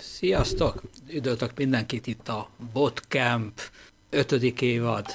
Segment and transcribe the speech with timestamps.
[0.00, 0.82] Sziasztok!
[1.10, 3.60] Üdvözlök mindenkit itt a Botcamp
[4.10, 4.32] 5.
[4.60, 5.06] évad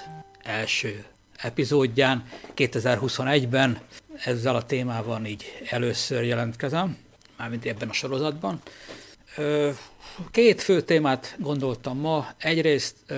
[0.42, 3.80] első epizódján 2021-ben.
[4.26, 6.98] Ezzel a témával így először jelentkezem,
[7.38, 8.62] mármint ebben a sorozatban.
[10.32, 12.28] Két fő témát gondoltam ma.
[12.38, 13.12] Egyrészt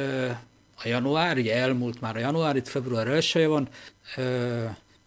[0.83, 3.67] a január, ugye elmúlt már a január, itt február 1 van,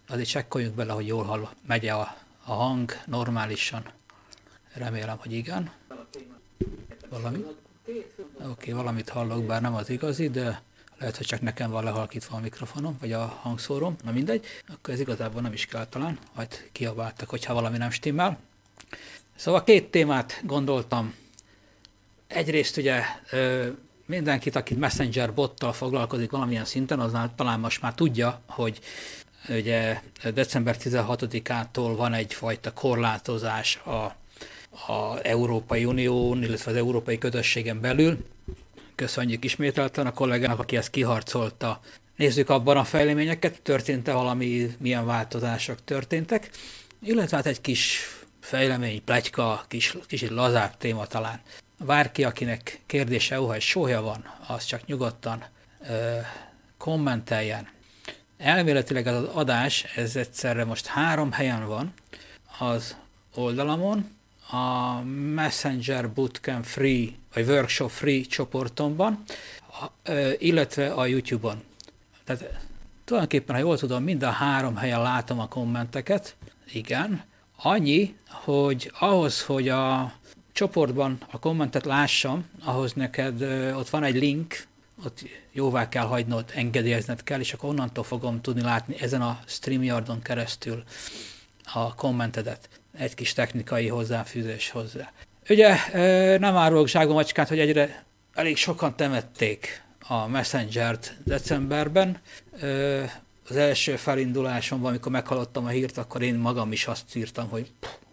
[0.09, 3.83] azért csekkoljuk bele, hogy jól hall, megy a, a hang normálisan.
[4.75, 5.71] Remélem, hogy igen.
[7.09, 7.45] Valami?
[7.89, 8.07] Oké,
[8.45, 10.62] okay, valamit hallok, bár nem az igazi, de
[10.99, 15.01] lehet, hogy csak nekem van lehalkítva a mikrofonom, vagy a hangszórom, na mindegy, akkor ez
[15.01, 18.39] igazából nem is kell talán, majd kiabáltak, hogyha valami nem stimmel.
[19.37, 21.15] Szóval két témát gondoltam.
[22.27, 23.02] Egyrészt ugye
[24.07, 28.80] mindenkit, aki Messenger bottal foglalkozik valamilyen szinten, az talán most már tudja, hogy
[29.49, 30.02] ugye
[30.35, 34.16] december 16-ától van egyfajta korlátozás a
[34.87, 38.27] a Európai Unión, illetve az Európai Közösségen belül.
[38.95, 41.80] Köszönjük ismételten a kollégának, aki ezt kiharcolta.
[42.16, 46.51] Nézzük abban a fejleményeket, történt-e valami, milyen változások történtek,
[47.02, 48.01] illetve hát egy kis
[48.40, 51.40] fejlemény, plegyka, kis, kicsit lazább téma talán.
[51.87, 55.45] Bárki, akinek kérdése, óha, sója van, az csak nyugodtan
[55.88, 56.16] ö,
[56.79, 57.68] kommenteljen.
[58.38, 61.92] Elméletileg az adás, ez egyszerre most három helyen van,
[62.59, 62.96] az
[63.35, 64.18] oldalamon,
[64.50, 65.00] a
[65.34, 69.22] Messenger Bootcamp Free, vagy Workshop Free csoportomban,
[70.38, 71.62] illetve a YouTube-on.
[72.25, 72.60] Tehát
[73.04, 76.37] tulajdonképpen, ha jól tudom, mind a három helyen látom a kommenteket,
[76.72, 77.25] igen.
[77.56, 80.12] Annyi, hogy ahhoz, hogy a
[80.53, 83.43] csoportban a kommentet lássam, ahhoz neked
[83.75, 84.66] ott van egy link,
[85.04, 90.22] ott jóvá kell hagynod, engedélyezned kell, és akkor onnantól fogom tudni látni ezen a StreamYardon
[90.22, 90.82] keresztül
[91.72, 92.69] a kommentedet
[92.99, 95.12] egy kis technikai hozzáfűzés hozzá.
[95.49, 95.77] Ugye
[96.38, 98.04] nem árulok zsákba macskát, hogy egyre
[98.34, 102.19] elég sokan temették a Messenger-t decemberben.
[103.49, 107.70] Az első felindulásomban, amikor meghallottam a hírt, akkor én magam is azt írtam, hogy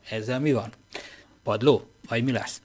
[0.10, 0.74] ezzel mi van?
[1.44, 1.88] Padló?
[2.08, 2.62] Vagy mi lesz?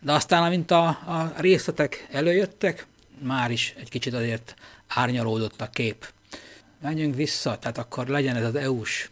[0.00, 2.86] De aztán, amint a, a részletek előjöttek,
[3.22, 4.54] már is egy kicsit azért
[4.86, 6.12] árnyalódott a kép.
[6.82, 9.10] Menjünk vissza, tehát akkor legyen ez az EU-s,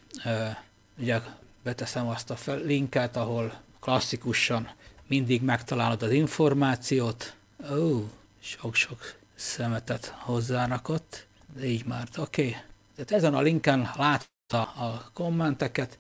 [0.99, 1.21] ugye
[1.67, 4.71] beteszem azt a linket, ahol klasszikusan
[5.07, 7.37] mindig megtalálod az információt.
[7.71, 8.09] Ó,
[8.41, 12.49] sok-sok szemetet hozzárakott, de így már, oké.
[12.49, 12.57] Okay.
[12.95, 15.99] Tehát ezen a linken látta a kommenteket.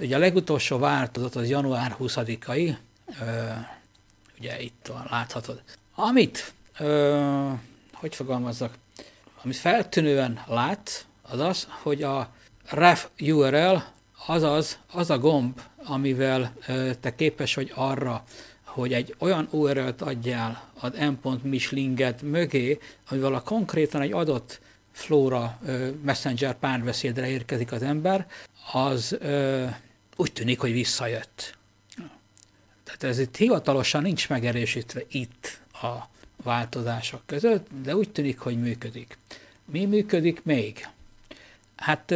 [0.00, 2.76] Ugye a legutolsó változat az január 20-ai,
[4.38, 5.62] ugye itt van, láthatod.
[5.94, 6.52] Amit,
[7.92, 8.74] hogy fogalmazzak,
[9.42, 12.32] amit feltűnően lát, az az, hogy a
[12.64, 13.76] ref URL
[14.30, 16.54] Azaz, az a gomb, amivel
[17.00, 18.24] te képes vagy arra,
[18.64, 22.78] hogy egy olyan URL-t adjál az m.mislinget mögé,
[23.10, 24.60] amivel a konkrétan egy adott
[24.92, 25.58] Flora
[26.02, 28.26] Messenger párbeszédre érkezik az ember,
[28.72, 29.18] az
[30.16, 31.56] úgy tűnik, hogy visszajött.
[32.84, 35.94] Tehát ez itt hivatalosan nincs megerősítve itt a
[36.42, 39.18] változások között, de úgy tűnik, hogy működik.
[39.64, 40.88] Mi működik még?
[41.76, 42.14] Hát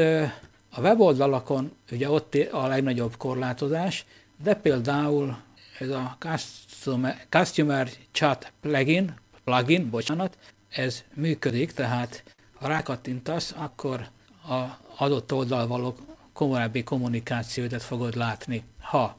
[0.75, 4.05] a weboldalakon ugye ott a legnagyobb korlátozás,
[4.43, 5.39] de például
[5.79, 10.39] ez a Customer, Customer Chat plugin, plugin, bocsánat,
[10.69, 12.25] ez működik, tehát
[12.55, 14.09] ha rákattintasz, akkor
[14.49, 15.97] a adott oldal való
[16.33, 19.17] komorábbi kommunikációt fogod látni, ha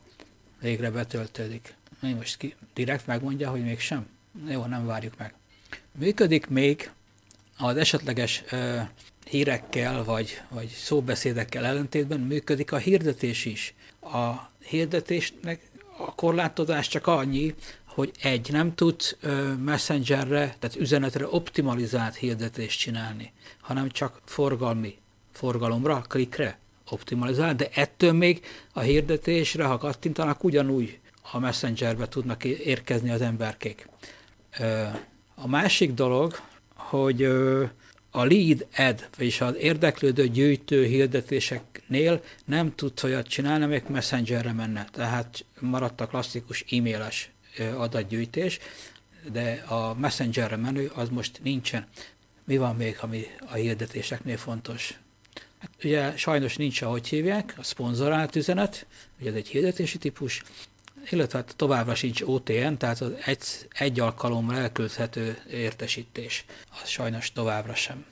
[0.62, 1.76] végre betöltődik.
[2.00, 4.08] Mi most ki, direkt megmondja, hogy mégsem?
[4.48, 5.34] Jó, nem várjuk meg.
[5.92, 6.92] Működik még
[7.58, 8.44] az esetleges
[9.26, 13.74] hírekkel vagy, vagy szóbeszédekkel ellentétben működik a hirdetés is.
[14.02, 15.62] A hirdetésnek
[15.98, 19.18] a korlátozás csak annyi, hogy egy, nem tud
[19.64, 23.32] messengerre, tehát üzenetre optimalizált hirdetést csinálni,
[23.62, 24.98] hanem csak forgalmi,
[25.32, 26.58] forgalomra, klikre
[26.90, 31.00] optimalizál, de ettől még a hirdetésre, ha kattintanak, ugyanúgy
[31.32, 33.88] a messengerbe tudnak érkezni az emberkék.
[35.36, 36.40] A másik dolog,
[36.76, 37.28] hogy
[38.16, 44.88] a lead ad, vagyis az érdeklődő gyűjtő hirdetéseknél nem tudsz olyat csinálni, amelyek messengerre menne.
[44.92, 47.32] Tehát maradt a klasszikus e-mailes
[47.76, 48.60] adatgyűjtés,
[49.32, 51.88] de a messengerre menő az most nincsen.
[52.46, 55.00] Mi van még, ami a hirdetéseknél fontos?
[55.60, 58.86] Hát ugye sajnos nincs, ahogy hívják, a szponzorált üzenet,
[59.20, 60.44] ugye ez egy hirdetési típus,
[61.10, 66.46] illetve hát továbbra sincs OTN, tehát az egy, egy alkalomra elküldhető értesítés.
[66.82, 68.06] Az sajnos továbbra sem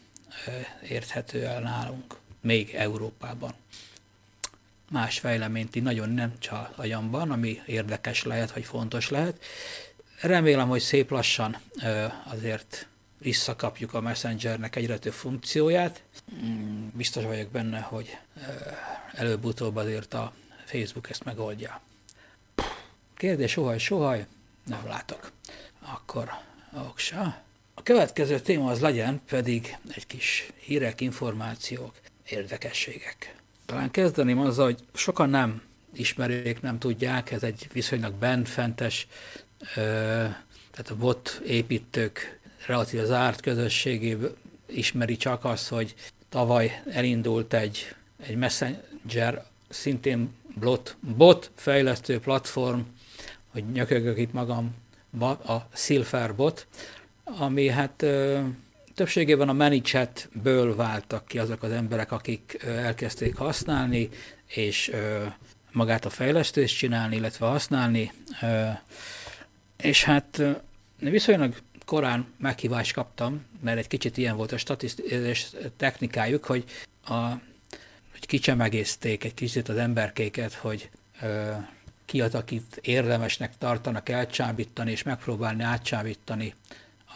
[0.89, 3.53] érthető el nálunk, még Európában.
[4.89, 9.43] más fejleményt így nagyon nem csal agyamban, ami érdekes lehet, vagy fontos lehet.
[10.21, 11.57] Remélem, hogy szép lassan
[12.23, 16.03] azért visszakapjuk a Messengernek egyre több funkcióját.
[16.45, 18.17] Mm, biztos vagyok benne, hogy
[19.13, 20.33] előbb-utóbb azért a
[20.65, 21.81] Facebook ezt megoldja.
[23.21, 24.25] Kérdés, sohaj, sohaj,
[24.65, 25.31] nem látok.
[25.79, 26.29] Akkor
[26.89, 27.41] oksa.
[27.73, 31.93] A következő téma az legyen pedig egy kis hírek, információk,
[32.29, 33.35] érdekességek.
[33.65, 35.61] Talán kezdeném azzal, hogy sokan nem
[35.93, 39.07] ismerik, nem tudják, ez egy viszonylag benfentes,
[40.71, 45.95] tehát a bot építők relatív zárt közösségéből ismeri csak azt, hogy
[46.29, 47.95] tavaly elindult egy,
[48.25, 52.79] egy messenger, szintén bot, bot fejlesztő platform,
[53.51, 54.75] hogy nyökögök itt magam,
[55.19, 56.67] a Silverbot,
[57.23, 58.05] ami hát
[58.95, 64.09] többségében a ManyChat-ből váltak ki azok az emberek, akik elkezdték használni,
[64.47, 64.91] és
[65.71, 68.11] magát a fejlesztést csinálni, illetve használni.
[69.77, 70.41] És hát
[70.99, 71.55] viszonylag
[71.85, 75.33] korán meghívást kaptam, mert egy kicsit ilyen volt a statisztikai
[75.77, 76.63] technikájuk, hogy,
[77.05, 77.29] a,
[78.11, 80.89] hogy kicsemegézték egy kicsit az emberkéket, hogy
[82.11, 86.53] ki az, akit érdemesnek tartanak elcsábítani, és megpróbálni átcsábítani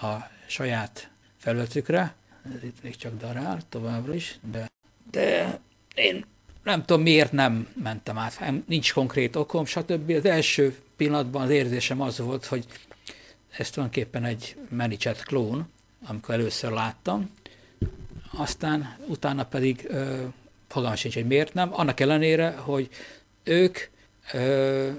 [0.02, 0.16] a
[0.48, 2.16] saját felületükre.
[2.56, 4.68] Ez itt még csak darál továbbra is, de,
[5.12, 5.60] de
[5.96, 6.26] én
[6.64, 8.44] nem tudom, miért nem mentem át.
[8.68, 10.10] Nincs konkrét okom, stb.
[10.10, 12.66] Az első pillanatban az érzésem az volt, hogy
[13.58, 15.70] ez tulajdonképpen egy ManyChat klón,
[16.06, 17.30] amikor először láttam.
[18.32, 19.88] Aztán utána pedig
[20.68, 21.70] fogalmam sincs, hogy miért nem.
[21.74, 22.90] Annak ellenére, hogy
[23.44, 23.94] ők ö,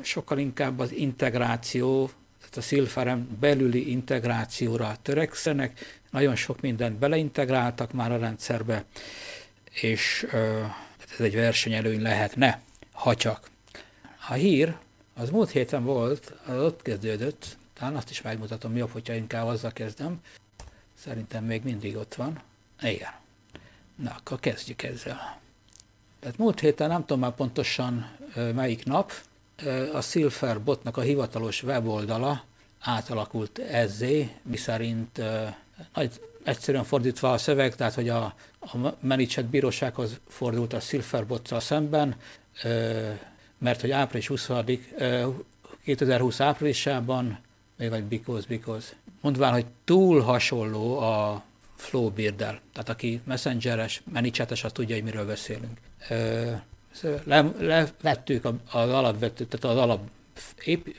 [0.03, 8.13] sokkal inkább az integráció, tehát a Silfarem belüli integrációra törekszenek, nagyon sok mindent beleintegráltak már
[8.13, 8.85] a rendszerbe,
[9.71, 10.63] és ö,
[11.13, 12.61] ez egy versenyelőny lehetne,
[12.93, 13.51] ha csak.
[14.29, 14.77] A hír
[15.15, 19.73] az múlt héten volt, az ott kezdődött, talán azt is megmutatom jobb, hogyha inkább azzal
[19.73, 20.21] kezdem.
[20.95, 22.41] Szerintem még mindig ott van.
[22.81, 23.13] Igen.
[23.97, 25.41] Na, akkor kezdjük ezzel.
[26.21, 28.17] Tehát múlt héten, nem tudom már pontosan
[28.55, 29.13] melyik nap,
[29.93, 32.45] a Silver botnak a hivatalos weboldala
[32.81, 35.23] átalakult ezzé, miszerint
[35.95, 42.15] nagy, egyszerűen fordítva a szöveg, tehát hogy a, a Manicset bírósághoz fordult a Silverbottal szemben,
[43.59, 44.51] mert hogy április 20
[45.85, 47.39] 2020 áprilisában,
[47.77, 51.43] vagy because, because, mondván, hogy túl hasonló a
[51.77, 52.61] Flowbeard-del.
[52.73, 55.79] Tehát aki messengeres, Manicsetes, az tudja, hogy miről beszélünk.
[57.25, 60.01] Le, levettük az alapvető, tehát az alap
[60.65, 60.97] ép,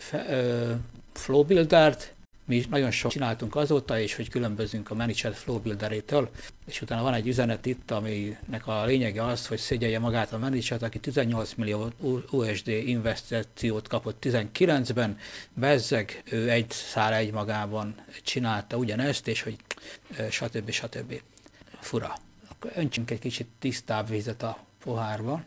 [1.14, 2.16] Flowbuilder-t,
[2.48, 6.30] mi is nagyon sok csináltunk azóta, és hogy különbözünk a ManyChat Flow Builderétől,
[6.66, 10.82] és utána van egy üzenet itt, aminek a lényege az, hogy szégyelje magát a ManyChat,
[10.82, 11.92] aki 18 millió
[12.32, 15.18] USD investíciót kapott 19-ben,
[15.54, 19.56] bezzeg, ő egy szár egy magában csinálta ugyanezt, és hogy
[20.30, 20.70] stb.
[20.70, 21.22] stb.
[21.80, 22.18] Fura.
[22.50, 25.44] Akkor öntsünk egy kicsit tisztább vizet a pohárba.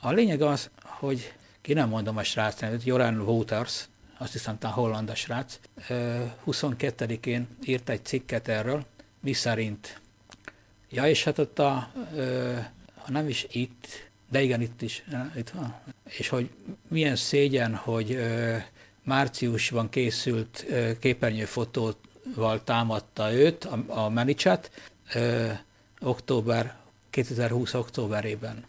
[0.00, 4.76] A lényeg az, hogy ki nem mondom a srác nevet, Joran Wouters, azt hiszem, talán
[4.76, 5.58] holland a srác,
[6.46, 8.84] 22-én írt egy cikket erről,
[9.20, 10.00] mi szerint.
[10.90, 11.90] Ja, és hát ott a,
[12.94, 13.86] ha nem is itt,
[14.30, 15.04] de igen, itt is,
[15.36, 15.74] itt van.
[16.04, 16.50] És hogy
[16.88, 18.18] milyen szégyen, hogy
[19.02, 20.66] márciusban készült
[21.00, 24.70] képernyőfotóval támadta őt, a, a Manichat,
[26.00, 26.82] október,
[27.14, 28.64] 2020 októberében.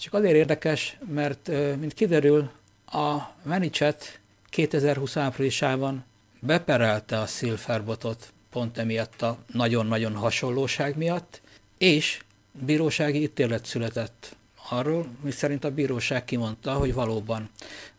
[0.00, 2.50] Csak azért érdekes, mert mint kiderül,
[2.86, 6.04] a Manichat 2020 áprilisában
[6.40, 11.40] beperelte a Silverbotot pont emiatt a nagyon-nagyon hasonlóság miatt,
[11.78, 12.22] és
[12.52, 14.36] bírósági ítélet született
[14.68, 17.50] arról, miszerint a bíróság kimondta, hogy valóban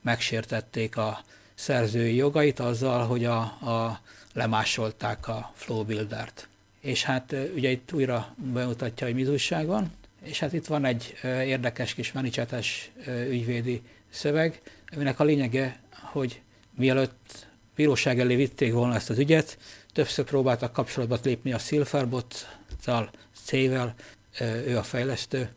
[0.02, 1.24] megsértették a
[1.54, 4.00] szerzői jogait azzal, hogy a, a
[4.34, 6.48] lemásolták a Flowbuilder-t.
[6.84, 9.92] És hát ugye itt újra bemutatja, hogy mi van,
[10.24, 14.62] és hát itt van egy érdekes kis menicsetes ügyvédi szöveg,
[14.96, 16.42] aminek a lényege, hogy
[16.76, 19.58] mielőtt bíróság elé vitték volna ezt az ügyet,
[19.94, 23.10] többször próbáltak kapcsolatba lépni a Silverbot-tal,
[23.46, 23.94] C-vel,
[24.40, 25.50] ő a fejlesztő,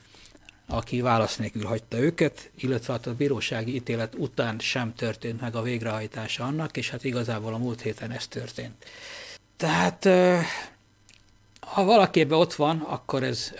[0.66, 5.62] aki válasz nélkül hagyta őket, illetve hát a bírósági ítélet után sem történt meg a
[5.62, 8.84] végrehajtása annak, és hát igazából a múlt héten ez történt.
[9.56, 10.08] Tehát
[11.76, 13.52] ha valakiben ott van, akkor ez,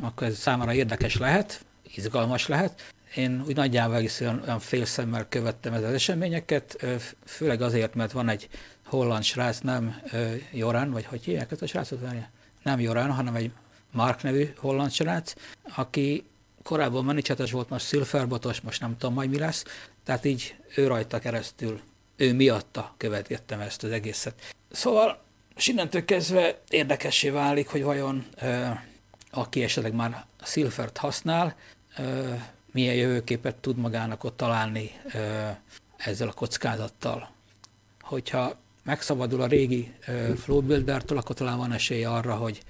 [0.00, 1.64] akkor ez számára érdekes lehet,
[1.96, 6.86] izgalmas lehet, én úgy nagyjából is olyan, olyan félszemmel követtem ezzel az eseményeket,
[7.24, 8.48] főleg azért, mert van egy
[8.84, 10.00] holland srác, nem
[10.52, 12.00] Jorán, vagy hogy hívják ezt a srácot?
[12.62, 13.50] Nem Jorán, hanem egy
[13.90, 15.32] Mark nevű holland srác,
[15.76, 16.24] aki
[16.62, 19.64] korábban manicsetes volt, most szilferbotos, most nem tudom majd mi lesz,
[20.04, 21.80] tehát így ő rajta keresztül,
[22.16, 24.54] ő miatta követgettem ezt az egészet.
[24.70, 25.23] Szóval
[25.56, 28.26] és innentől kezdve érdekessé válik, hogy vajon
[29.34, 31.56] aki esetleg már Silfert használ,
[32.72, 34.90] milyen jövőképet tud magának ott találni
[35.96, 37.30] ezzel a kockázattal.
[38.00, 39.94] Hogyha megszabadul a régi
[40.36, 42.62] Flowbuilder-től, akkor talán van esély arra, hogy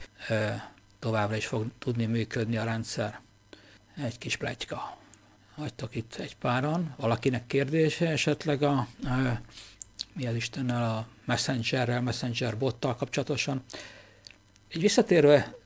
[0.98, 3.20] továbbra is fog tudni működni a rendszer.
[3.96, 4.96] Egy kis pletyka.
[5.54, 6.94] Hagytok itt egy páran.
[6.96, 8.86] Valakinek kérdése esetleg a
[10.14, 13.62] mi az Istennel a Messengerrel, Messenger bottal kapcsolatosan.
[14.74, 15.56] Így visszatérve,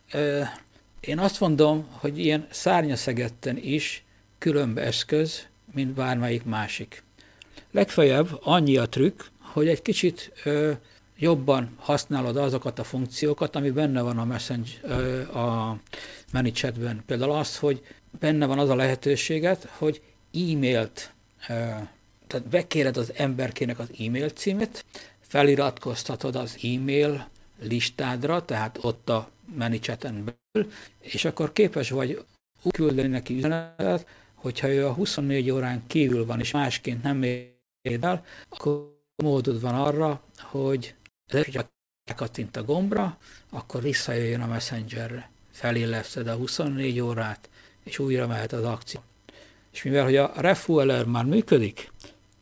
[1.00, 4.05] én azt mondom, hogy ilyen szárnyaszegetten is
[4.38, 7.02] különb eszköz, mint bármelyik másik.
[7.71, 10.73] Legfeljebb annyi a trükk, hogy egy kicsit ö,
[11.17, 15.78] jobban használod azokat a funkciókat, ami benne van a, messenger, ö, a
[16.33, 17.02] ManyChatben.
[17.07, 17.83] Például az, hogy
[18.19, 20.02] benne van az a lehetőséget, hogy
[20.33, 21.12] e-mailt,
[22.28, 24.85] tehát bekéred az emberkének az e-mail címet,
[25.20, 27.28] feliratkoztatod az e-mail
[27.61, 32.25] listádra, tehát ott a ManyChaten belül, és akkor képes vagy
[32.62, 37.52] úgy küldeni neki üzenetet, hogyha ő a 24 órán kívül van, és másként nem ér
[38.00, 40.94] el, akkor módod van arra, hogy
[42.16, 43.18] kattint a gombra,
[43.50, 45.30] akkor visszajöjjön a Messengerre.
[45.50, 47.49] Felilleszted a 24 órát,
[47.85, 49.00] és újra mehet az akció.
[49.73, 51.92] És mivel hogy a refueler már működik,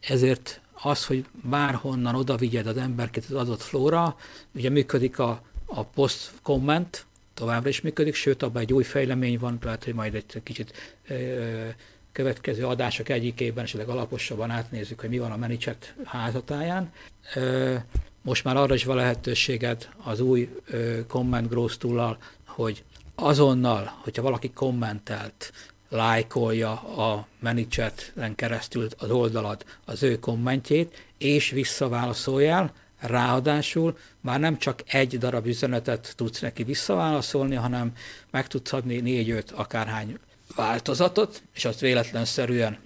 [0.09, 4.17] ezért az, hogy bárhonnan oda vigyed az emberkét az adott flóra,
[4.55, 9.59] ugye működik a, a post comment, továbbra is működik, sőt, abban egy új fejlemény van,
[9.63, 11.69] lehet, hogy majd egy kicsit ö,
[12.13, 16.93] következő adások egyikében esetleg alaposabban átnézzük, hogy mi van a ManyChat házatáján.
[17.35, 17.75] Ö,
[18.23, 22.85] most már arra is van lehetőséged az új ö, Comment Growth tool hogy
[23.15, 25.53] azonnal, hogyha valaki kommentelt,
[25.89, 34.83] lájkolja a ManyChat-en keresztül az oldalad az ő kommentjét, és visszaválaszoljál, ráadásul már nem csak
[34.87, 37.93] egy darab üzenetet tudsz neki visszaválaszolni, hanem
[38.31, 40.19] meg tudsz adni négy-öt akárhány
[40.55, 42.79] változatot, és azt véletlenszerűen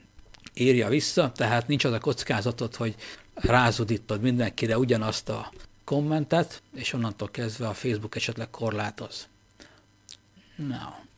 [0.55, 2.95] írja vissza, tehát nincs az a kockázatot, hogy
[3.35, 5.53] rázudítod mindenkire ugyanazt a
[5.85, 9.29] kommentet, és onnantól kezdve a Facebook esetleg korlátoz.
[10.57, 11.09] No.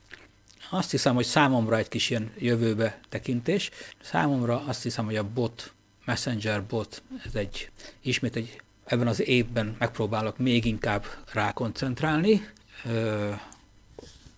[0.75, 3.71] Azt hiszem, hogy számomra egy kis ilyen jövőbe tekintés.
[4.03, 5.73] Számomra azt hiszem, hogy a bot,
[6.05, 7.71] Messenger bot, ez egy,
[8.03, 12.49] ismét egy, ebben az évben megpróbálok még inkább rákoncentrálni,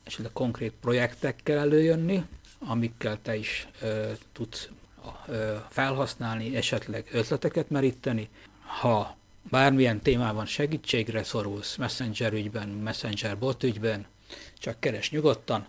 [0.07, 2.25] és a konkrét projektekkel előjönni,
[2.59, 4.69] amikkel te is ö, tudsz
[5.27, 8.29] ö, felhasználni, esetleg ötleteket meríteni.
[8.81, 9.17] Ha
[9.51, 14.07] bármilyen témában segítségre szorulsz, Messenger ügyben, Messenger bot ügyben,
[14.59, 15.67] csak keres nyugodtan.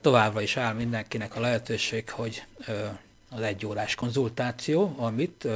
[0.00, 2.44] Továbbra is áll mindenkinek a lehetőség, hogy
[3.30, 5.48] az egy órás konzultáció, amit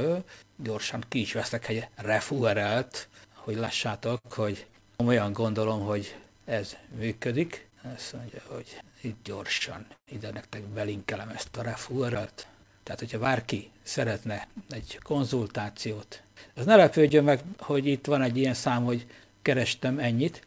[0.55, 4.65] gyorsan ki is veszek egy refuerelt, hogy lássátok, hogy
[4.97, 7.67] olyan gondolom, hogy ez működik.
[7.95, 12.47] Azt mondja, hogy itt gyorsan, ide nektek belinkelem ezt a refuerelt.
[12.83, 16.21] Tehát, hogyha bárki szeretne egy konzultációt,
[16.55, 19.05] az ne lepődjön meg, hogy itt van egy ilyen szám, hogy
[19.41, 20.45] kerestem ennyit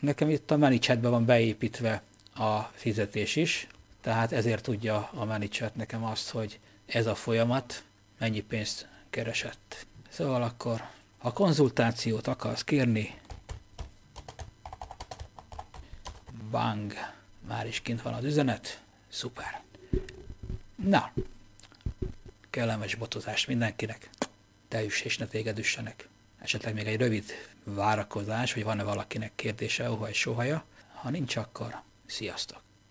[0.00, 2.02] nekem itt a ManyChat-be van beépítve
[2.34, 3.66] a fizetés is,
[4.00, 7.84] tehát ezért tudja a ManyChat nekem azt, hogy ez a folyamat
[8.18, 9.86] mennyi pénzt keresett.
[10.08, 10.88] Szóval akkor,
[11.18, 13.14] ha konzultációt akarsz kérni,
[16.50, 16.92] bang,
[17.46, 19.60] már is kint van az üzenet, szuper.
[20.84, 21.12] Na,
[22.50, 24.08] kellemes botozást mindenkinek,
[24.68, 26.08] te üss és ne téged üssenek.
[26.38, 27.24] Esetleg még egy rövid
[27.74, 30.64] várakozás, hogy van-e valakinek kérdése, óhaj, sohaja.
[30.94, 32.67] Ha nincs, akkor sziasztok!